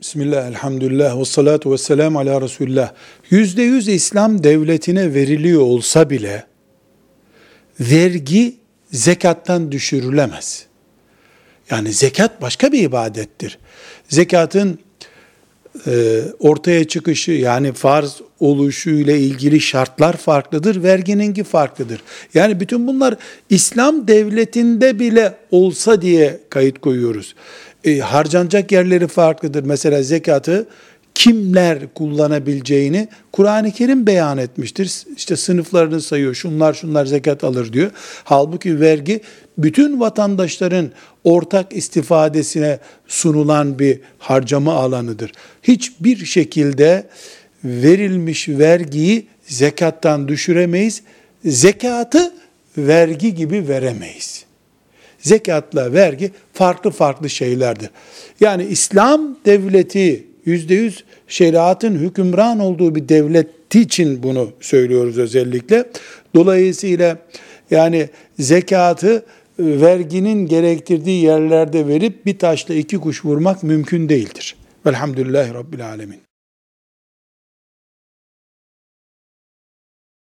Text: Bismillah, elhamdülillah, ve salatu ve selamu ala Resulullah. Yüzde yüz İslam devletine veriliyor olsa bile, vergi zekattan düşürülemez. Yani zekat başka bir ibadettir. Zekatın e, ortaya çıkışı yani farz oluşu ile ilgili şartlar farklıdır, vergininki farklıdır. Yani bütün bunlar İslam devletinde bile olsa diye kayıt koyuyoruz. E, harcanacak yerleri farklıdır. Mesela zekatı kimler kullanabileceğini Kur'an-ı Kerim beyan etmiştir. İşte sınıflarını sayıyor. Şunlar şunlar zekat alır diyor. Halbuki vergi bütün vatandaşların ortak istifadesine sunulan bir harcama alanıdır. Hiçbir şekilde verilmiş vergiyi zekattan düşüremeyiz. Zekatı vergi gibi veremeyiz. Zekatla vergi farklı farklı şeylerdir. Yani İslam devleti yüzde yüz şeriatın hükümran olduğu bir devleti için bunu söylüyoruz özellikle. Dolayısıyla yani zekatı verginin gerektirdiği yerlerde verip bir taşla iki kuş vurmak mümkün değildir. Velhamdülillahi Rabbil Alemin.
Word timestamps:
Bismillah, 0.00 0.46
elhamdülillah, 0.46 1.20
ve 1.20 1.24
salatu 1.24 1.72
ve 1.72 1.78
selamu 1.78 2.18
ala 2.18 2.40
Resulullah. 2.40 2.92
Yüzde 3.30 3.62
yüz 3.62 3.88
İslam 3.88 4.44
devletine 4.44 5.14
veriliyor 5.14 5.60
olsa 5.60 6.10
bile, 6.10 6.44
vergi 7.80 8.56
zekattan 8.92 9.72
düşürülemez. 9.72 10.66
Yani 11.70 11.92
zekat 11.92 12.42
başka 12.42 12.72
bir 12.72 12.82
ibadettir. 12.82 13.58
Zekatın 14.08 14.78
e, 15.86 16.22
ortaya 16.38 16.88
çıkışı 16.88 17.32
yani 17.32 17.72
farz 17.72 18.20
oluşu 18.40 18.90
ile 18.90 19.18
ilgili 19.18 19.60
şartlar 19.60 20.16
farklıdır, 20.16 20.82
vergininki 20.82 21.44
farklıdır. 21.44 22.02
Yani 22.34 22.60
bütün 22.60 22.86
bunlar 22.86 23.16
İslam 23.50 24.08
devletinde 24.08 24.98
bile 24.98 25.34
olsa 25.50 26.02
diye 26.02 26.40
kayıt 26.50 26.80
koyuyoruz. 26.80 27.34
E, 27.84 27.98
harcanacak 27.98 28.72
yerleri 28.72 29.08
farklıdır. 29.08 29.64
Mesela 29.64 30.02
zekatı 30.02 30.66
kimler 31.14 31.94
kullanabileceğini 31.94 33.08
Kur'an-ı 33.32 33.70
Kerim 33.70 34.06
beyan 34.06 34.38
etmiştir. 34.38 35.04
İşte 35.16 35.36
sınıflarını 35.36 36.00
sayıyor. 36.00 36.34
Şunlar 36.34 36.74
şunlar 36.74 37.06
zekat 37.06 37.44
alır 37.44 37.72
diyor. 37.72 37.90
Halbuki 38.24 38.80
vergi 38.80 39.20
bütün 39.58 40.00
vatandaşların 40.00 40.90
ortak 41.24 41.76
istifadesine 41.76 42.78
sunulan 43.08 43.78
bir 43.78 44.00
harcama 44.18 44.74
alanıdır. 44.74 45.32
Hiçbir 45.62 46.24
şekilde 46.24 47.06
verilmiş 47.64 48.48
vergiyi 48.48 49.26
zekattan 49.46 50.28
düşüremeyiz. 50.28 51.02
Zekatı 51.44 52.32
vergi 52.78 53.34
gibi 53.34 53.68
veremeyiz. 53.68 54.39
Zekatla 55.20 55.92
vergi 55.92 56.30
farklı 56.52 56.90
farklı 56.90 57.30
şeylerdir. 57.30 57.90
Yani 58.40 58.64
İslam 58.64 59.36
devleti 59.46 60.26
yüzde 60.44 60.74
yüz 60.74 61.04
şeriatın 61.28 61.94
hükümran 61.94 62.58
olduğu 62.58 62.94
bir 62.94 63.08
devleti 63.08 63.80
için 63.80 64.22
bunu 64.22 64.50
söylüyoruz 64.60 65.18
özellikle. 65.18 65.84
Dolayısıyla 66.34 67.18
yani 67.70 68.08
zekatı 68.38 69.24
verginin 69.58 70.46
gerektirdiği 70.46 71.24
yerlerde 71.24 71.86
verip 71.86 72.26
bir 72.26 72.38
taşla 72.38 72.74
iki 72.74 72.98
kuş 72.98 73.24
vurmak 73.24 73.62
mümkün 73.62 74.08
değildir. 74.08 74.56
Velhamdülillahi 74.86 75.54
Rabbil 75.54 75.86
Alemin. 75.86 76.29